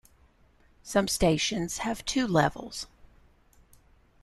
[0.81, 2.87] Some stations have two levels.